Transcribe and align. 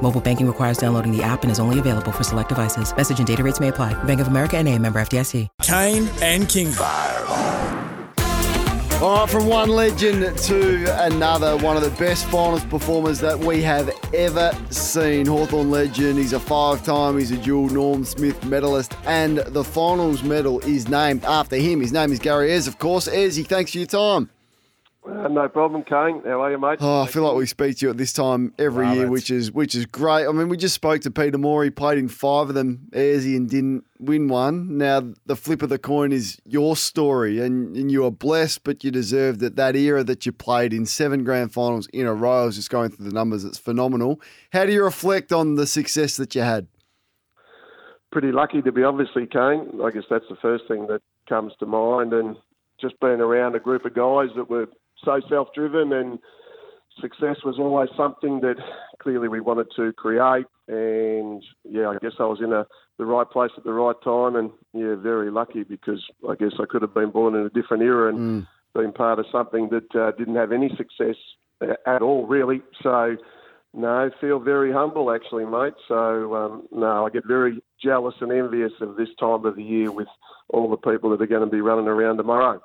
Mobile 0.00 0.20
banking 0.20 0.46
requires 0.46 0.78
downloading 0.78 1.10
the 1.10 1.22
app 1.22 1.42
and 1.42 1.50
is 1.50 1.58
only 1.58 1.80
available 1.80 2.12
for 2.12 2.22
select 2.22 2.50
devices. 2.50 2.96
Message 2.96 3.18
and 3.18 3.26
data 3.26 3.42
rates 3.42 3.58
may 3.60 3.68
apply. 3.68 3.94
Bank 4.04 4.20
of 4.20 4.28
America 4.28 4.56
and 4.56 4.68
a 4.68 4.78
member 4.78 5.00
FDIC. 5.00 5.48
Kane 5.62 6.08
and 6.22 6.48
King. 6.48 6.72
All 9.02 9.18
right, 9.18 9.28
from 9.28 9.46
one 9.46 9.68
legend 9.68 10.38
to 10.38 11.04
another, 11.04 11.58
one 11.58 11.76
of 11.76 11.82
the 11.82 11.90
best 11.98 12.24
finals 12.26 12.64
performers 12.64 13.20
that 13.20 13.38
we 13.38 13.60
have 13.60 13.90
ever 14.14 14.52
seen. 14.70 15.26
Hawthorn 15.26 15.70
legend, 15.70 16.18
he's 16.18 16.32
a 16.32 16.40
five 16.40 16.82
time, 16.82 17.18
he's 17.18 17.30
a 17.30 17.36
dual 17.36 17.68
Norm 17.68 18.06
Smith 18.06 18.42
medalist, 18.46 18.94
and 19.04 19.36
the 19.38 19.62
finals 19.62 20.22
medal 20.22 20.60
is 20.60 20.88
named 20.88 21.26
after 21.26 21.56
him. 21.56 21.82
His 21.82 21.92
name 21.92 22.10
is 22.10 22.18
Gary 22.18 22.50
Ayres, 22.50 22.66
of 22.66 22.78
course. 22.78 23.06
Ayresy, 23.06 23.46
thanks 23.46 23.72
for 23.72 23.78
your 23.78 23.86
time. 23.86 24.30
Uh, 25.16 25.28
no 25.28 25.48
problem, 25.48 25.82
Kane. 25.82 26.20
How 26.24 26.42
are 26.42 26.50
you, 26.50 26.58
mate? 26.58 26.78
Oh, 26.80 27.00
I 27.02 27.06
feel 27.06 27.22
like 27.22 27.36
we 27.36 27.46
speak 27.46 27.78
to 27.78 27.86
you 27.86 27.90
at 27.90 27.96
this 27.96 28.12
time 28.12 28.52
every 28.58 28.84
Love 28.84 28.96
year, 28.96 29.06
it. 29.06 29.10
which 29.10 29.30
is 29.30 29.50
which 29.50 29.74
is 29.74 29.86
great. 29.86 30.26
I 30.26 30.32
mean, 30.32 30.48
we 30.48 30.56
just 30.58 30.74
spoke 30.74 31.00
to 31.02 31.10
Peter 31.10 31.38
Moore. 31.38 31.64
He 31.64 31.70
played 31.70 31.96
in 31.96 32.08
five 32.08 32.48
of 32.48 32.54
them, 32.54 32.88
Ayresy, 32.92 33.34
and 33.34 33.48
didn't 33.48 33.84
win 33.98 34.28
one. 34.28 34.76
Now, 34.76 35.14
the 35.24 35.36
flip 35.36 35.62
of 35.62 35.70
the 35.70 35.78
coin 35.78 36.12
is 36.12 36.38
your 36.44 36.76
story, 36.76 37.40
and, 37.40 37.74
and 37.76 37.90
you 37.90 38.04
are 38.04 38.10
blessed, 38.10 38.62
but 38.64 38.84
you 38.84 38.90
deserved 38.90 39.42
it. 39.42 39.56
That 39.56 39.74
era 39.74 40.04
that 40.04 40.26
you 40.26 40.32
played 40.32 40.74
in 40.74 40.84
seven 40.84 41.24
grand 41.24 41.52
finals 41.52 41.88
in 41.94 42.06
a 42.06 42.12
row, 42.12 42.42
I 42.42 42.46
was 42.46 42.56
just 42.56 42.68
going 42.70 42.90
through 42.90 43.06
the 43.06 43.14
numbers, 43.14 43.44
it's 43.44 43.58
phenomenal. 43.58 44.20
How 44.52 44.66
do 44.66 44.72
you 44.72 44.84
reflect 44.84 45.32
on 45.32 45.54
the 45.54 45.66
success 45.66 46.16
that 46.18 46.34
you 46.34 46.42
had? 46.42 46.66
Pretty 48.12 48.32
lucky 48.32 48.60
to 48.62 48.72
be 48.72 48.82
obviously, 48.82 49.26
Kane. 49.26 49.80
I 49.82 49.90
guess 49.90 50.04
that's 50.10 50.28
the 50.28 50.36
first 50.42 50.64
thing 50.68 50.86
that 50.88 51.00
comes 51.28 51.52
to 51.60 51.66
mind. 51.66 52.12
And 52.12 52.36
just 52.80 52.98
being 53.00 53.20
around 53.20 53.54
a 53.54 53.60
group 53.60 53.84
of 53.84 53.94
guys 53.94 54.28
that 54.36 54.48
were 54.48 54.66
so 55.04 55.20
self 55.28 55.48
driven 55.54 55.92
and 55.92 56.18
success 57.00 57.36
was 57.44 57.56
always 57.58 57.90
something 57.96 58.40
that 58.40 58.56
clearly 59.02 59.28
we 59.28 59.40
wanted 59.40 59.66
to 59.76 59.92
create. 59.92 60.46
And 60.68 61.42
yeah, 61.64 61.88
I 61.88 61.98
guess 62.00 62.12
I 62.18 62.24
was 62.24 62.40
in 62.42 62.52
a, 62.52 62.66
the 62.98 63.04
right 63.04 63.28
place 63.28 63.50
at 63.56 63.64
the 63.64 63.72
right 63.72 63.96
time. 64.02 64.36
And 64.36 64.50
yeah, 64.72 64.94
very 64.96 65.30
lucky 65.30 65.62
because 65.62 66.02
I 66.28 66.34
guess 66.34 66.52
I 66.60 66.64
could 66.68 66.82
have 66.82 66.94
been 66.94 67.10
born 67.10 67.34
in 67.34 67.42
a 67.42 67.50
different 67.50 67.82
era 67.82 68.08
and 68.08 68.46
been 68.74 68.92
part 68.92 69.18
of 69.18 69.26
something 69.32 69.70
that 69.70 69.94
uh, 69.98 70.12
didn't 70.12 70.36
have 70.36 70.52
any 70.52 70.68
success 70.76 71.16
uh, 71.60 71.74
at 71.86 72.02
all, 72.02 72.26
really. 72.26 72.62
So, 72.82 73.16
no, 73.74 74.10
feel 74.20 74.38
very 74.38 74.72
humble 74.72 75.10
actually, 75.14 75.44
mate. 75.44 75.74
So, 75.88 76.34
um, 76.34 76.66
no, 76.72 77.06
I 77.06 77.10
get 77.10 77.26
very 77.26 77.62
jealous 77.82 78.14
and 78.20 78.32
envious 78.32 78.72
of 78.80 78.96
this 78.96 79.08
time 79.18 79.44
of 79.44 79.56
the 79.56 79.62
year 79.62 79.90
with 79.90 80.08
all 80.48 80.70
the 80.70 80.76
people 80.76 81.10
that 81.10 81.20
are 81.22 81.26
going 81.26 81.42
to 81.42 81.46
be 81.50 81.60
running 81.60 81.86
around 81.88 82.16
tomorrow. 82.16 82.62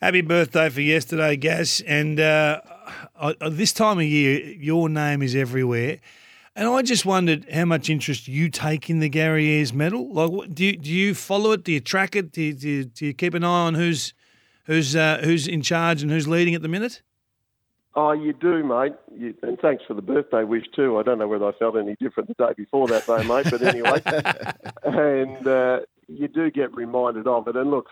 Happy 0.00 0.20
birthday 0.22 0.68
for 0.70 0.80
yesterday, 0.80 1.36
Gaz. 1.36 1.82
And 1.86 2.18
uh, 2.20 2.60
I, 3.20 3.34
I- 3.40 3.48
this 3.50 3.72
time 3.72 3.98
of 3.98 4.04
year, 4.04 4.40
your 4.40 4.88
name 4.88 5.22
is 5.22 5.34
everywhere. 5.34 5.98
And 6.56 6.66
I 6.68 6.82
just 6.82 7.06
wondered 7.06 7.46
how 7.52 7.64
much 7.64 7.88
interest 7.88 8.26
you 8.26 8.48
take 8.48 8.90
in 8.90 8.98
the 8.98 9.08
Gary 9.08 9.48
Ayres 9.50 9.72
medal. 9.72 10.12
Like, 10.12 10.52
do 10.52 10.64
you, 10.64 10.76
do 10.76 10.90
you 10.90 11.14
follow 11.14 11.52
it? 11.52 11.62
Do 11.64 11.72
you 11.72 11.80
track 11.80 12.16
it? 12.16 12.32
Do 12.32 12.42
you, 12.42 12.52
do 12.54 12.68
you, 12.68 12.84
do 12.84 13.06
you 13.06 13.14
keep 13.14 13.34
an 13.34 13.44
eye 13.44 13.66
on 13.66 13.74
who's 13.74 14.14
who's 14.64 14.96
uh, 14.96 15.20
who's 15.22 15.46
in 15.46 15.62
charge 15.62 16.02
and 16.02 16.10
who's 16.10 16.26
leading 16.26 16.54
at 16.54 16.62
the 16.62 16.68
minute? 16.68 17.02
Oh, 18.02 18.12
you 18.12 18.32
do, 18.32 18.64
mate. 18.64 18.94
You, 19.14 19.34
and 19.42 19.58
thanks 19.60 19.84
for 19.86 19.92
the 19.92 20.00
birthday 20.00 20.42
wish 20.42 20.64
too. 20.74 20.98
I 20.98 21.02
don't 21.02 21.18
know 21.18 21.28
whether 21.28 21.44
I 21.44 21.52
felt 21.52 21.76
any 21.76 21.96
different 22.00 22.28
the 22.28 22.46
day 22.46 22.54
before 22.56 22.88
that, 22.88 23.06
though, 23.06 23.22
mate. 23.24 23.48
But 23.50 23.60
anyway, 23.60 24.00
and 24.84 25.46
uh, 25.46 25.80
you 26.08 26.26
do 26.26 26.50
get 26.50 26.74
reminded 26.74 27.26
of 27.26 27.46
it. 27.46 27.56
And 27.56 27.70
look, 27.70 27.88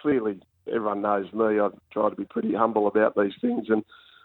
clearly, 0.00 0.40
everyone 0.66 1.02
knows 1.02 1.30
me. 1.34 1.60
I 1.60 1.68
try 1.92 2.08
to 2.08 2.16
be 2.16 2.24
pretty 2.24 2.54
humble 2.54 2.86
about 2.86 3.14
these 3.16 3.34
things, 3.38 3.66
and 3.68 3.84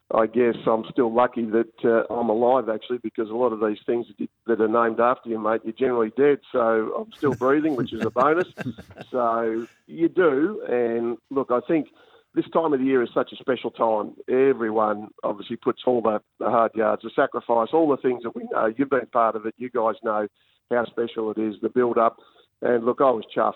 I 0.09 0.25
guess 0.25 0.55
I'm 0.65 0.85
still 0.89 1.13
lucky 1.13 1.43
that 1.47 1.83
uh, 1.83 2.13
I'm 2.13 2.29
alive, 2.29 2.69
actually, 2.69 2.99
because 2.99 3.29
a 3.29 3.35
lot 3.35 3.51
of 3.51 3.59
these 3.59 3.79
things 3.85 4.05
that, 4.17 4.29
that 4.47 4.61
are 4.61 4.69
named 4.69 5.01
after 5.01 5.27
you, 5.27 5.37
mate, 5.37 5.59
you're 5.65 5.73
generally 5.73 6.13
dead. 6.15 6.39
So 6.53 6.95
I'm 6.97 7.11
still 7.11 7.33
breathing, 7.33 7.75
which 7.75 7.91
is 7.91 8.05
a 8.05 8.09
bonus. 8.09 8.47
so 9.11 9.67
you 9.85 10.07
do, 10.07 10.63
and 10.69 11.17
look, 11.29 11.51
I 11.51 11.59
think 11.67 11.89
this 12.35 12.45
time 12.53 12.73
of 12.73 12.79
the 12.79 12.85
year 12.85 13.01
is 13.01 13.09
such 13.13 13.31
a 13.31 13.37
special 13.37 13.71
time. 13.71 14.15
Everyone 14.29 15.07
obviously 15.23 15.55
puts 15.55 15.81
all 15.87 16.01
the, 16.01 16.19
the 16.39 16.49
hard 16.49 16.71
yards, 16.75 17.01
the 17.03 17.11
sacrifice, 17.15 17.69
all 17.73 17.89
the 17.89 17.97
things 17.97 18.23
that 18.23 18.35
we 18.35 18.43
know. 18.51 18.71
You've 18.75 18.89
been 18.89 19.07
part 19.07 19.35
of 19.35 19.45
it. 19.45 19.55
You 19.57 19.69
guys 19.69 19.95
know 20.03 20.27
how 20.71 20.85
special 20.85 21.31
it 21.31 21.37
is, 21.37 21.55
the 21.61 21.69
build 21.69 21.97
up. 21.97 22.17
And 22.61 22.85
look, 22.85 22.99
I 22.99 23.09
was 23.11 23.23
chuffed 23.35 23.53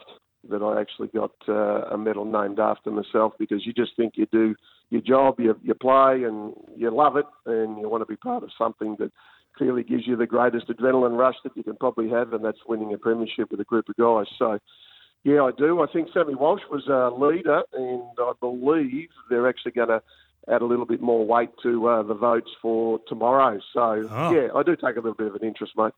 that 0.50 0.64
I 0.64 0.80
actually 0.80 1.10
got 1.10 1.32
uh, 1.48 1.94
a 1.94 1.98
medal 1.98 2.26
named 2.26 2.60
after 2.60 2.92
myself 2.92 3.34
because 3.38 3.66
you 3.66 3.74
just 3.74 3.92
think 3.98 4.14
you 4.16 4.26
do 4.32 4.56
your 4.90 5.02
job, 5.02 5.36
you, 5.40 5.60
you 5.64 5.74
play, 5.74 6.24
and 6.24 6.54
you 6.76 6.90
love 6.96 7.18
it, 7.18 7.26
and 7.46 7.78
you 7.80 7.90
want 7.90 8.02
to 8.02 8.06
be 8.06 8.16
part 8.16 8.44
of 8.44 8.50
something 8.58 8.96
that 9.00 9.12
clearly 9.58 9.84
gives 9.84 10.08
you 10.08 10.16
the 10.16 10.26
greatest 10.26 10.68
adrenaline 10.70 11.18
rush 11.18 11.36
that 11.44 11.56
you 11.56 11.64
can 11.64 11.76
probably 11.76 12.10
have, 12.10 12.34
and 12.34 12.44
that's 12.44 12.60
winning 12.68 12.94
a 12.94 12.98
premiership 12.98 13.52
with 13.52 13.60
a 13.60 13.66
group 13.66 13.90
of 13.90 13.96
guys. 13.98 14.26
So, 14.38 14.58
yeah, 15.24 15.44
I 15.44 15.52
do. 15.58 15.82
I 15.82 15.88
think 15.92 16.10
Sammy 16.14 16.36
Walsh 16.36 16.62
was 16.72 16.88
a 16.88 17.10
leader, 17.16 17.62
and 17.74 18.02
I 18.20 18.32
believe 18.40 19.10
they're 19.30 19.48
actually 19.50 19.72
going 19.74 19.90
to 19.90 20.02
add 20.48 20.62
a 20.62 20.66
little 20.66 20.86
bit 20.86 21.02
more 21.02 21.26
weight 21.26 21.50
to 21.64 21.88
uh, 21.88 22.04
the 22.04 22.14
votes 22.16 22.50
for 22.62 23.00
tomorrow. 23.08 23.60
So, 23.74 24.08
Oh. 24.10 24.32
yeah, 24.32 24.48
I 24.56 24.64
do 24.64 24.76
take 24.76 24.94
a 24.96 25.00
little 25.02 25.14
bit 25.14 25.28
of 25.28 25.36
an 25.36 25.44
interest, 25.48 25.74
mate. 25.78 25.94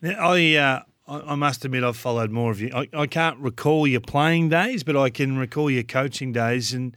Now, 0.00 0.30
I, 0.32 0.54
uh, 0.54 0.80
I 1.08 1.32
I 1.32 1.34
must 1.34 1.64
admit 1.64 1.82
I've 1.82 1.96
followed 1.96 2.30
more 2.30 2.50
of 2.50 2.60
you. 2.60 2.70
I, 2.74 2.88
I 2.92 3.06
can't 3.06 3.38
recall 3.38 3.86
your 3.86 4.00
playing 4.00 4.50
days, 4.50 4.84
but 4.84 4.96
I 4.96 5.10
can 5.10 5.36
recall 5.38 5.70
your 5.70 5.82
coaching 5.84 6.32
days, 6.32 6.72
and 6.72 6.96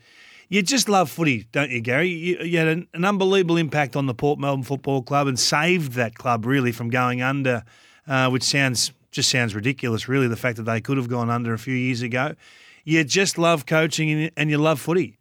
you 0.50 0.62
just 0.62 0.88
love 0.90 1.10
footy, 1.10 1.48
don't 1.52 1.72
you, 1.72 1.82
Gary? 1.82 2.10
You, 2.10 2.38
you 2.40 2.58
had 2.60 2.68
an, 2.68 2.88
an 2.94 3.04
unbelievable 3.06 3.58
impact 3.58 3.96
on 3.96 4.06
the 4.06 4.14
Port 4.14 4.38
Melbourne 4.40 4.64
Football 4.64 5.02
Club 5.02 5.26
and 5.28 5.40
saved 5.40 5.94
that 5.94 6.16
club 6.16 6.46
really 6.46 6.72
from 6.72 6.90
going 6.90 7.22
under, 7.22 7.64
uh, 8.08 8.30
which 8.30 8.44
sounds 8.44 8.92
just 9.16 9.30
sounds 9.30 9.56
ridiculous, 9.56 10.08
really. 10.08 10.28
The 10.28 10.36
fact 10.36 10.58
that 10.58 10.64
they 10.64 10.82
could 10.82 10.98
have 10.98 11.10
gone 11.10 11.30
under 11.30 11.54
a 11.54 11.58
few 11.58 11.74
years 11.74 12.02
ago. 12.02 12.36
You 12.84 13.04
just 13.04 13.38
love 13.38 13.66
coaching 13.66 14.30
and, 14.38 14.50
you 14.52 14.58
love 14.58 14.80
footy. 14.80 15.18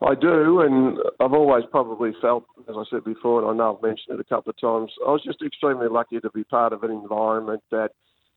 I 0.00 0.14
do, 0.14 0.60
and 0.60 0.98
I've 1.18 1.32
always 1.32 1.64
probably 1.72 2.12
felt, 2.22 2.44
as 2.68 2.76
I 2.78 2.84
said 2.88 3.02
before, 3.02 3.42
and 3.42 3.50
I 3.50 3.54
know 3.54 3.74
I've 3.74 3.82
mentioned 3.82 4.16
it 4.16 4.20
a 4.20 4.24
couple 4.24 4.50
of 4.50 4.60
times, 4.60 4.92
I 5.04 5.10
was 5.10 5.24
just 5.24 5.42
extremely 5.42 5.88
lucky 5.88 6.20
to 6.20 6.30
be 6.30 6.44
part 6.44 6.72
of 6.72 6.84
an 6.84 6.92
environment 6.92 7.62
that 7.72 7.90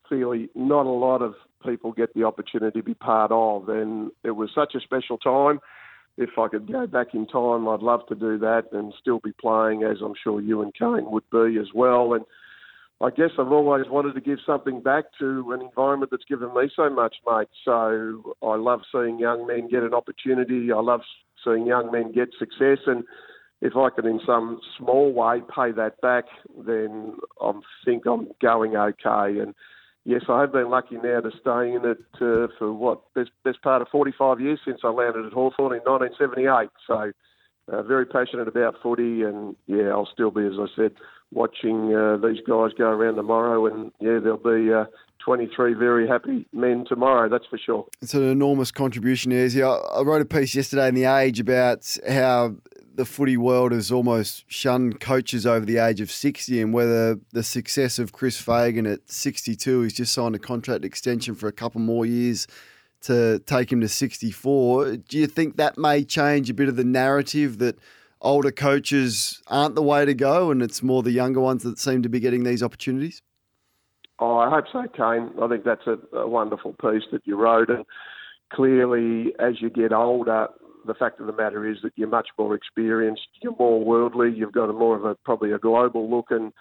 clearly 0.08 0.50
not 0.56 0.88
a 0.88 0.90
lot 0.90 1.22
of 1.22 1.36
people 1.64 1.92
get 1.92 2.16
the 2.16 2.24
opportunity 2.24 2.80
to 2.80 2.84
be 2.84 2.96
part 2.96 3.32
of. 3.32 3.70
And 3.70 4.10
it 4.24 4.32
was 4.32 4.50
such 4.56 4.74
a 4.74 4.80
special 4.80 5.20
time. 5.20 5.60
If 6.18 6.32
I 6.40 6.48
could 6.48 6.72
go 6.72 6.88
back 6.88 7.14
in 7.14 7.28
time, 7.28 7.68
I'd 7.68 7.82
love 7.82 8.08
to 8.08 8.16
do 8.16 8.40
that 8.40 8.64
and 8.72 8.92
still 9.00 9.20
be 9.20 9.32
playing, 9.40 9.84
as 9.84 9.98
I'm 10.04 10.16
sure 10.22 10.42
you 10.42 10.64
and 10.64 10.74
Kane 10.74 11.12
would 11.12 11.30
be 11.32 11.60
as 11.60 11.68
well. 11.76 12.16
And 12.16 12.26
I 13.02 13.10
guess 13.10 13.32
I've 13.40 13.52
always 13.52 13.88
wanted 13.90 14.14
to 14.14 14.22
give 14.22 14.38
something 14.46 14.80
back 14.80 15.06
to 15.20 15.54
an 15.54 15.62
environment 15.62 16.12
that's 16.12 16.26
given 16.26 16.54
me 16.54 16.70
so 16.76 16.88
much, 16.90 17.16
mate. 17.26 17.48
So 17.66 18.36
I 18.44 18.56
love 18.56 18.82
seeing 18.92 19.18
young 19.18 19.48
men 19.48 19.70
get 19.70 19.82
an 19.82 19.96
opportunity. 19.96 20.72
I 20.72 20.80
love 20.80 21.02
seeing 21.44 21.66
young 21.66 21.92
men 21.92 22.12
get 22.12 22.30
success. 22.38 22.78
And 22.86 23.04
if 23.60 23.76
I 23.76 23.90
can, 23.90 24.06
in 24.06 24.20
some 24.24 24.60
small 24.78 25.12
way, 25.14 25.42
pay 25.56 25.72
that 25.72 26.00
back, 26.02 26.26
then 26.66 27.16
I 27.42 27.52
think 27.84 28.06
I'm 28.06 28.28
going 28.40 28.76
okay. 28.76 29.40
And 29.40 29.56
yes, 30.06 30.22
I 30.30 30.42
have 30.42 30.52
been 30.52 30.70
lucky 30.70 30.96
now 30.96 31.22
to 31.22 31.32
stay 31.42 31.74
in 31.74 31.82
it 31.84 32.06
uh, 32.22 32.54
for 32.60 32.72
what 32.72 33.02
best 33.16 33.32
best 33.44 33.64
part 33.64 33.82
of 33.82 33.88
45 33.92 34.40
years 34.40 34.60
since 34.64 34.82
I 34.84 34.90
landed 34.90 35.26
at 35.26 35.34
Hawthorn 35.34 35.74
in 35.74 35.82
1978. 35.82 36.70
So 36.86 37.12
uh, 37.72 37.82
very 37.84 38.06
passionate 38.06 38.48
about 38.48 38.76
footy, 38.84 39.24
and 39.24 39.56
yeah, 39.68 39.90
I'll 39.90 40.10
still 40.12 40.32
be, 40.32 40.46
as 40.46 40.54
I 40.60 40.66
said, 40.76 40.92
watching 41.32 41.96
uh, 41.96 42.18
these 42.18 42.42
guys 42.48 42.72
go 42.78 42.90
around 42.90 43.16
tomorrow, 43.16 43.66
and 43.66 43.92
yeah, 44.00 44.20
there'll 44.20 44.38
be 44.38 44.72
uh, 44.74 44.86
23 45.24 45.74
very 45.76 46.08
happy 46.08 46.46
men 46.54 46.86
tomorrow. 46.88 47.30
That's 47.30 47.46
for 47.46 47.58
sure. 47.58 47.88
It's 48.02 48.14
an 48.14 48.24
enormous 48.24 48.72
contribution. 48.72 49.32
I, 49.32 49.68
I 49.68 50.02
wrote 50.02 50.22
a 50.22 50.26
piece 50.26 50.54
yesterday 50.54 50.88
in 50.90 50.96
The 50.96 51.06
Age 51.06 51.40
about 51.40 51.98
how 52.08 52.56
the 52.94 53.06
footy 53.06 53.38
world 53.38 53.72
has 53.72 53.92
almost 53.92 54.44
shunned 54.48 55.00
coaches 55.00 55.46
over 55.46 55.66
the 55.66 55.78
age 55.78 56.02
of 56.02 56.12
60 56.12 56.62
and 56.62 56.74
whether 56.74 57.18
the 57.32 57.42
success 57.42 57.98
of 58.00 58.12
Chris 58.12 58.40
Fagan 58.40 58.86
at 58.86 59.10
62, 59.10 59.84
he's 59.84 59.94
just 59.94 60.14
signed 60.14 60.36
a 60.36 60.40
contract 60.40 60.84
extension 60.84 61.34
for 61.34 61.48
a 61.48 61.54
couple 61.54 61.80
more 61.80 62.06
years 62.06 62.48
to 63.02 63.40
take 63.40 63.72
him 63.72 63.82
to 63.82 63.88
64. 63.88 64.98
Do 64.98 65.18
you 65.18 65.28
think 65.28 65.58
that 65.58 65.78
may 65.78 66.04
change 66.04 66.50
a 66.50 66.54
bit 66.54 66.70
of 66.70 66.76
the 66.76 66.84
narrative 66.84 67.58
that 67.60 67.78
older 68.22 68.52
coaches 68.52 69.42
aren't 69.48 69.76
the 69.76 69.82
way 69.82 70.06
to 70.06 70.14
go 70.14 70.52
and 70.52 70.62
it's 70.62 70.84
more 70.84 71.02
the 71.02 71.12
younger 71.12 71.40
ones 71.40 71.64
that 71.64 71.80
seem 71.80 72.04
to 72.04 72.10
be 72.10 72.20
getting 72.20 72.44
these 72.44 72.62
opportunities? 72.62 73.22
Oh, 74.20 74.38
I 74.38 74.50
hope 74.52 74.66
so, 74.72 74.84
Kane. 74.96 75.32
I 75.42 75.48
think 75.48 75.64
that's 75.64 75.88
a, 75.88 75.98
a 76.16 76.28
wonderful 76.28 76.74
piece 76.74 77.04
that 77.12 77.22
you 77.26 77.36
wrote, 77.36 77.72
and 77.72 77.84
clearly, 78.54 79.34
as 79.40 79.60
you 79.60 79.72
get 79.72 79.92
older, 79.92 80.48
the 80.86 80.94
fact 80.94 81.20
of 81.20 81.26
the 81.26 81.34
matter 81.34 81.68
is 81.68 81.78
that 81.82 81.94
you're 81.96 82.08
much 82.08 82.28
more 82.38 82.54
experienced, 82.54 83.28
you're 83.42 83.56
more 83.58 83.84
worldly, 83.84 84.32
you've 84.32 84.52
got 84.52 84.70
a 84.70 84.74
more 84.74 84.96
of 84.96 85.06
a 85.06 85.16
probably 85.26 85.52
a 85.52 85.58
global 85.58 86.08
look, 86.08 86.28
and 86.30 86.54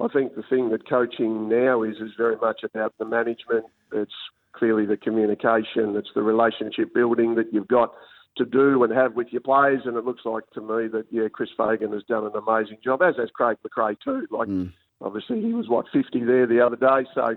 I 0.00 0.08
think 0.08 0.34
the 0.34 0.42
thing 0.42 0.70
that 0.70 0.88
coaching 0.88 1.48
now 1.48 1.84
is 1.84 1.96
is 1.96 2.10
very 2.18 2.36
much 2.36 2.62
about 2.64 2.94
the 2.98 3.04
management. 3.04 3.66
It's 3.92 4.12
clearly 4.56 4.86
the 4.86 4.96
communication, 4.96 5.96
it's 5.96 6.10
the 6.14 6.22
relationship 6.22 6.94
building 6.94 7.34
that 7.36 7.52
you've 7.52 7.68
got 7.68 7.92
to 8.36 8.44
do 8.44 8.82
and 8.84 8.92
have 8.92 9.14
with 9.14 9.28
your 9.30 9.40
players. 9.40 9.82
And 9.84 9.96
it 9.96 10.04
looks 10.04 10.24
like 10.24 10.48
to 10.54 10.60
me 10.60 10.88
that 10.88 11.06
yeah, 11.10 11.28
Chris 11.32 11.50
Fagan 11.56 11.92
has 11.92 12.02
done 12.04 12.24
an 12.24 12.32
amazing 12.36 12.78
job, 12.82 13.02
as 13.02 13.16
has 13.16 13.30
Craig 13.30 13.58
McRae 13.66 13.96
too. 14.02 14.26
Like 14.30 14.48
mm. 14.48 14.72
obviously 15.00 15.40
he 15.40 15.52
was 15.52 15.68
what 15.68 15.86
50 15.92 16.24
there 16.24 16.46
the 16.46 16.60
other 16.60 16.76
day, 16.76 17.08
so 17.14 17.36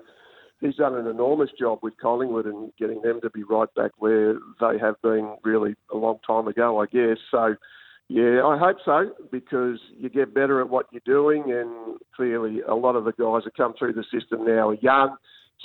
he's 0.61 0.75
done 0.75 0.95
an 0.95 1.07
enormous 1.07 1.49
job 1.57 1.79
with 1.81 1.97
Collingwood 2.01 2.45
and 2.45 2.71
getting 2.77 3.01
them 3.01 3.21
to 3.21 3.29
be 3.29 3.43
right 3.43 3.73
back 3.75 3.91
where 3.97 4.35
they 4.59 4.77
have 4.79 5.01
been 5.01 5.35
really 5.43 5.75
a 5.91 5.97
long 5.97 6.19
time 6.25 6.47
ago, 6.47 6.81
I 6.81 6.85
guess. 6.85 7.17
So. 7.31 7.55
Yeah, 8.11 8.43
I 8.43 8.57
hope 8.57 8.77
so 8.83 9.11
because 9.31 9.77
you 9.95 10.09
get 10.09 10.33
better 10.33 10.59
at 10.61 10.69
what 10.71 10.87
you're 10.91 10.99
doing, 11.05 11.51
and 11.51 11.99
clearly 12.15 12.61
a 12.67 12.73
lot 12.73 12.95
of 12.95 13.03
the 13.03 13.11
guys 13.11 13.43
that 13.43 13.55
come 13.55 13.75
through 13.77 13.93
the 13.93 14.03
system 14.11 14.45
now 14.45 14.69
are 14.69 14.77
young. 14.81 15.15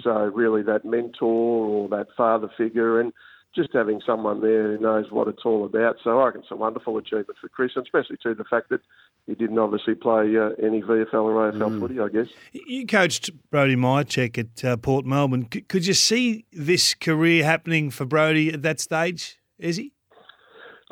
So 0.02 0.10
really, 0.10 0.62
that 0.62 0.84
mentor 0.84 1.66
or 1.66 1.88
that 1.90 2.08
father 2.16 2.50
figure, 2.56 3.00
and 3.00 3.12
just 3.54 3.70
having 3.72 4.00
someone 4.04 4.40
there 4.40 4.76
who 4.76 4.82
knows 4.82 5.06
what 5.10 5.28
it's 5.28 5.42
all 5.44 5.64
about. 5.64 5.96
So 6.02 6.18
I 6.18 6.26
reckon 6.26 6.40
it's 6.40 6.50
a 6.50 6.56
wonderful 6.56 6.98
achievement 6.98 7.38
for 7.40 7.48
Chris, 7.48 7.72
and 7.76 7.84
especially 7.84 8.16
too 8.22 8.34
the 8.34 8.44
fact 8.44 8.68
that 8.70 8.80
he 9.26 9.34
didn't 9.34 9.58
obviously 9.58 9.94
play 9.94 10.36
uh, 10.36 10.50
any 10.62 10.82
VFL 10.82 11.14
or 11.14 11.52
AFL 11.52 11.58
mm. 11.58 11.80
footy, 11.80 12.00
I 12.00 12.08
guess. 12.08 12.26
You 12.52 12.86
coached 12.86 13.30
Brody 13.50 13.76
Mihocek 13.76 14.36
at 14.38 14.64
uh, 14.64 14.76
Port 14.76 15.06
Melbourne. 15.06 15.48
C- 15.52 15.62
could 15.62 15.86
you 15.86 15.94
see 15.94 16.44
this 16.52 16.94
career 16.94 17.44
happening 17.44 17.90
for 17.90 18.04
Brody 18.04 18.52
at 18.52 18.62
that 18.62 18.80
stage, 18.80 19.38
is 19.58 19.76
he? 19.76 19.92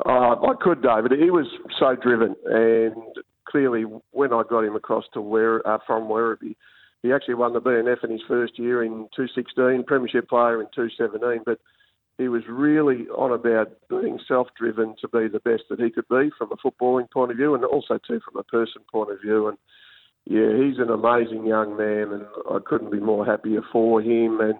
Uh, 0.05 0.35
I 0.35 0.53
could, 0.59 0.81
David. 0.81 1.11
He 1.11 1.29
was 1.29 1.45
so 1.79 1.95
driven, 1.95 2.35
and 2.45 2.95
clearly 3.47 3.83
when 4.11 4.33
I 4.33 4.41
got 4.49 4.63
him 4.63 4.75
across 4.75 5.05
to 5.13 5.21
where 5.21 5.65
uh, 5.67 5.77
from 5.85 6.03
Werribee, 6.03 6.55
he 7.03 7.11
actually 7.11 7.35
won 7.35 7.53
the 7.53 7.61
BNF 7.61 8.03
in 8.03 8.11
his 8.11 8.21
first 8.27 8.57
year 8.57 8.83
in 8.83 9.07
2016, 9.15 9.83
Premiership 9.85 10.27
player 10.27 10.61
in 10.61 10.67
2017, 10.73 11.43
but 11.45 11.59
he 12.17 12.29
was 12.29 12.43
really 12.47 13.07
on 13.09 13.31
about 13.31 13.71
being 13.89 14.19
self-driven 14.27 14.95
to 15.01 15.07
be 15.09 15.27
the 15.27 15.41
best 15.43 15.63
that 15.69 15.79
he 15.79 15.89
could 15.89 16.07
be 16.09 16.31
from 16.37 16.51
a 16.51 16.57
footballing 16.57 17.09
point 17.11 17.31
of 17.31 17.37
view, 17.37 17.53
and 17.53 17.65
also 17.65 17.99
too 18.07 18.21
from 18.23 18.39
a 18.39 18.43
person 18.43 18.81
point 18.91 19.11
of 19.11 19.19
view. 19.21 19.49
And 19.49 19.57
yeah, 20.25 20.55
he's 20.55 20.79
an 20.79 20.89
amazing 20.89 21.45
young 21.45 21.75
man, 21.75 22.13
and 22.13 22.25
I 22.49 22.59
couldn't 22.65 22.91
be 22.91 22.99
more 22.99 23.25
happier 23.25 23.61
for 23.71 24.01
him. 24.01 24.39
And 24.39 24.55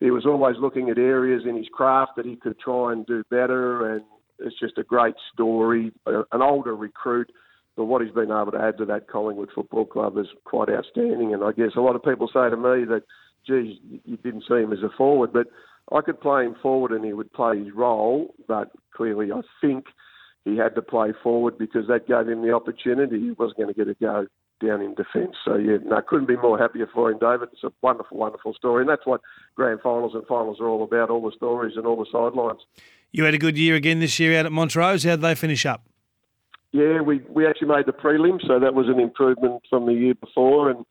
he 0.00 0.10
was 0.10 0.26
always 0.26 0.56
looking 0.60 0.90
at 0.90 0.98
areas 0.98 1.44
in 1.48 1.56
his 1.56 1.68
craft 1.72 2.12
that 2.16 2.26
he 2.26 2.36
could 2.36 2.58
try 2.58 2.92
and 2.92 3.06
do 3.06 3.24
better. 3.30 3.94
And 3.94 4.04
it's 4.38 4.58
just 4.58 4.76
a 4.76 4.82
great 4.82 5.14
story. 5.32 5.92
Uh, 6.06 6.24
an 6.32 6.42
older 6.42 6.74
recruit, 6.74 7.30
but 7.76 7.84
what 7.84 8.02
he's 8.02 8.12
been 8.12 8.30
able 8.30 8.52
to 8.52 8.60
add 8.60 8.78
to 8.78 8.84
that 8.86 9.08
Collingwood 9.08 9.50
Football 9.54 9.86
Club 9.86 10.18
is 10.18 10.26
quite 10.44 10.68
outstanding. 10.68 11.32
And 11.32 11.42
I 11.42 11.52
guess 11.52 11.76
a 11.76 11.80
lot 11.80 11.96
of 11.96 12.02
people 12.02 12.28
say 12.28 12.50
to 12.50 12.56
me 12.56 12.84
that, 12.84 13.02
geez, 13.46 13.78
you 14.04 14.16
didn't 14.18 14.44
see 14.48 14.54
him 14.56 14.72
as 14.72 14.82
a 14.82 14.90
forward, 14.96 15.32
but 15.32 15.46
I 15.92 16.00
could 16.02 16.20
play 16.20 16.44
him 16.44 16.56
forward 16.60 16.92
and 16.92 17.04
he 17.04 17.12
would 17.12 17.32
play 17.32 17.58
his 17.58 17.72
role, 17.74 18.34
but 18.46 18.70
clearly 18.94 19.32
I 19.32 19.40
think 19.60 19.86
he 20.44 20.56
had 20.56 20.74
to 20.74 20.82
play 20.82 21.12
forward 21.22 21.58
because 21.58 21.86
that 21.88 22.06
gave 22.06 22.28
him 22.28 22.42
the 22.42 22.52
opportunity. 22.52 23.18
He 23.18 23.32
wasn't 23.32 23.58
going 23.58 23.68
to 23.68 23.74
get 23.74 23.88
a 23.88 23.94
go 23.94 24.26
down 24.60 24.82
in 24.82 24.94
defence. 24.94 25.36
So, 25.44 25.56
yeah, 25.56 25.78
no, 25.84 26.00
couldn't 26.06 26.28
be 26.28 26.36
more 26.36 26.58
happier 26.58 26.86
for 26.92 27.10
him, 27.10 27.18
David. 27.18 27.48
It's 27.52 27.64
a 27.64 27.72
wonderful, 27.82 28.18
wonderful 28.18 28.54
story. 28.54 28.82
And 28.82 28.90
that's 28.90 29.06
what 29.06 29.20
grand 29.56 29.80
finals 29.80 30.12
and 30.14 30.26
finals 30.26 30.58
are 30.60 30.68
all 30.68 30.84
about 30.84 31.10
all 31.10 31.22
the 31.22 31.34
stories 31.36 31.76
and 31.76 31.86
all 31.86 31.96
the 31.96 32.06
sidelines. 32.12 32.60
You 33.10 33.24
had 33.24 33.34
a 33.34 33.38
good 33.38 33.58
year 33.58 33.74
again 33.74 34.00
this 34.00 34.18
year 34.20 34.38
out 34.38 34.46
at 34.46 34.52
Montrose. 34.52 35.04
How 35.04 35.12
did 35.12 35.22
they 35.22 35.34
finish 35.34 35.66
up? 35.66 35.84
Yeah, 36.72 37.00
we, 37.00 37.20
we 37.28 37.46
actually 37.46 37.68
made 37.68 37.86
the 37.86 37.92
prelim, 37.92 38.40
so 38.46 38.60
that 38.60 38.74
was 38.74 38.86
an 38.88 39.00
improvement 39.00 39.62
from 39.68 39.86
the 39.86 39.92
year 39.92 40.14
before. 40.14 40.70
And 40.70 40.84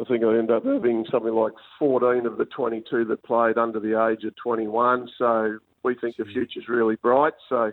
I 0.00 0.04
think 0.04 0.22
I 0.24 0.28
ended 0.28 0.52
up 0.52 0.64
having 0.64 1.04
something 1.10 1.34
like 1.34 1.52
14 1.78 2.24
of 2.26 2.38
the 2.38 2.44
22 2.44 3.04
that 3.06 3.24
played 3.24 3.58
under 3.58 3.80
the 3.80 4.06
age 4.08 4.24
of 4.24 4.34
21. 4.36 5.08
So 5.18 5.58
we 5.82 5.96
think 5.96 6.16
the 6.16 6.24
hmm. 6.24 6.32
future's 6.32 6.68
really 6.68 6.96
bright. 6.96 7.34
So 7.48 7.72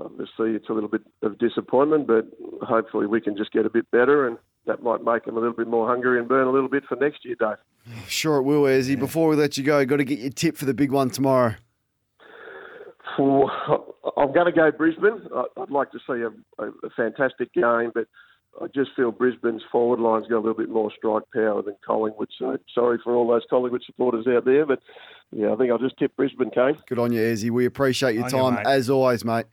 obviously 0.00 0.52
it's 0.52 0.68
a 0.68 0.72
little 0.72 0.88
bit 0.88 1.02
of 1.22 1.38
disappointment, 1.38 2.06
but 2.06 2.26
hopefully 2.62 3.06
we 3.06 3.20
can 3.20 3.36
just 3.36 3.52
get 3.52 3.66
a 3.66 3.70
bit 3.70 3.90
better 3.90 4.26
and 4.26 4.38
that 4.66 4.82
might 4.82 5.02
make 5.04 5.24
them 5.24 5.36
a 5.36 5.40
little 5.40 5.54
bit 5.54 5.68
more 5.68 5.86
hungry 5.86 6.18
and 6.18 6.28
burn 6.28 6.46
a 6.46 6.50
little 6.50 6.68
bit 6.68 6.84
for 6.88 6.96
next 6.96 7.24
year, 7.24 7.36
Dave. 7.38 7.56
Sure 8.06 8.36
it 8.38 8.42
will, 8.42 8.62
Ayresy. 8.62 8.98
Before 8.98 9.28
we 9.28 9.36
let 9.36 9.56
you 9.56 9.64
go, 9.64 9.84
got 9.84 9.96
to 9.96 10.04
get 10.04 10.18
your 10.18 10.30
tip 10.30 10.56
for 10.56 10.66
the 10.66 10.74
big 10.74 10.92
one 10.92 11.10
tomorrow. 11.10 11.54
For, 13.16 13.50
I'm 14.16 14.32
going 14.32 14.46
to 14.46 14.52
go 14.52 14.70
Brisbane. 14.70 15.26
I'd 15.56 15.70
like 15.70 15.90
to 15.92 15.98
see 15.98 16.22
a, 16.22 16.64
a 16.64 16.90
fantastic 16.96 17.52
game, 17.52 17.90
but 17.94 18.06
I 18.60 18.66
just 18.74 18.90
feel 18.96 19.12
Brisbane's 19.12 19.62
forward 19.70 20.00
line's 20.00 20.26
got 20.26 20.36
a 20.36 20.42
little 20.44 20.54
bit 20.54 20.68
more 20.68 20.90
strike 20.96 21.22
power 21.32 21.62
than 21.62 21.76
Collingwood. 21.86 22.28
So 22.38 22.58
sorry 22.74 22.98
for 23.02 23.14
all 23.14 23.28
those 23.28 23.44
Collingwood 23.48 23.82
supporters 23.84 24.26
out 24.26 24.44
there, 24.44 24.66
but 24.66 24.80
yeah, 25.32 25.52
I 25.52 25.56
think 25.56 25.70
I'll 25.70 25.78
just 25.78 25.96
tip 25.98 26.16
Brisbane, 26.16 26.50
Kane. 26.50 26.76
Good 26.86 26.98
on 26.98 27.12
you, 27.12 27.20
Ayresy. 27.20 27.50
We 27.50 27.66
appreciate 27.66 28.14
your 28.14 28.28
time 28.28 28.54
you, 28.54 28.70
as 28.70 28.90
always, 28.90 29.24
mate. 29.24 29.46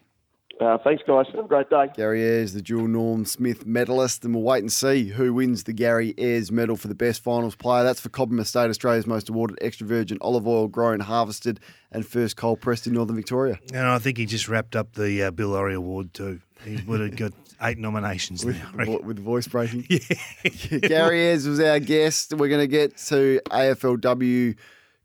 Uh, 0.60 0.78
thanks, 0.84 1.04
guys. 1.06 1.28
Have 1.36 1.46
a 1.46 1.48
great 1.48 1.70
day. 1.70 1.88
Gary 1.96 2.24
Ayres, 2.24 2.54
the 2.54 2.62
dual 2.62 2.88
Norm 2.88 3.26
Smith 3.26 3.66
medalist, 3.66 4.26
and 4.26 4.34
we'll 4.34 4.44
wait 4.44 4.60
and 4.60 4.72
see 4.72 5.10
who 5.10 5.34
wins 5.34 5.66
the 5.66 5.74
Gary 5.74 6.16
Ayres 6.18 6.52
medal 6.52 6.76
for 6.76 6.88
the 6.88 6.96
best 6.96 7.22
finals 7.22 7.56
player. 7.56 7.84
That's 7.84 8.00
for 8.00 8.10
Cobram 8.10 8.40
Estate, 8.40 8.70
Australia's 8.70 9.06
most 9.06 9.30
awarded 9.30 9.60
extra 9.62 9.86
virgin 9.86 10.18
olive 10.20 10.48
oil 10.48 10.68
grown, 10.68 11.00
harvested, 11.00 11.60
and 11.92 12.06
first 12.06 12.38
cold 12.38 12.60
pressed 12.60 12.88
in 12.88 12.94
Northern 12.94 13.16
Victoria. 13.16 13.60
And 13.72 13.86
I 13.86 14.00
think 14.00 14.18
he 14.18 14.26
just 14.26 14.48
wrapped 14.48 14.76
up 14.76 14.94
the 14.94 15.24
uh, 15.24 15.32
Bill 15.32 15.50
Lawry 15.50 15.76
Award 15.76 16.14
too. 16.14 16.42
He 16.64 16.78
would 16.88 17.02
have 17.02 17.16
got 17.16 17.34
eight 17.62 17.78
nominations 17.78 18.44
with, 18.44 18.58
now, 18.76 18.98
with 19.00 19.20
voice 19.20 19.48
breaking. 19.48 19.86
yeah. 19.90 20.80
Gary 20.80 21.22
Ayres 21.28 21.48
was 21.48 21.60
our 21.60 21.80
guest. 21.80 22.34
We're 22.34 22.50
going 22.50 22.62
to 22.62 22.68
get 22.68 22.98
to 22.98 23.40
AFLW 23.46 24.56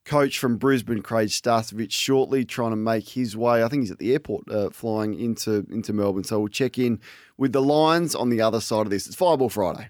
coach 0.04 0.38
from 0.38 0.56
Brisbane, 0.56 1.02
Craig 1.02 1.28
Starcevich, 1.28 1.92
shortly 1.92 2.44
trying 2.44 2.70
to 2.70 2.76
make 2.76 3.10
his 3.10 3.36
way. 3.36 3.62
I 3.62 3.68
think 3.68 3.82
he's 3.82 3.90
at 3.90 3.98
the 3.98 4.12
airport 4.12 4.50
uh, 4.50 4.70
flying 4.70 5.18
into, 5.18 5.66
into 5.70 5.92
Melbourne. 5.92 6.24
So 6.24 6.40
we'll 6.40 6.48
check 6.48 6.78
in 6.78 7.00
with 7.36 7.52
the 7.52 7.62
Lions 7.62 8.14
on 8.14 8.28
the 8.28 8.40
other 8.40 8.60
side 8.60 8.86
of 8.86 8.90
this. 8.90 9.06
It's 9.06 9.16
Fireball 9.16 9.48
Friday. 9.48 9.88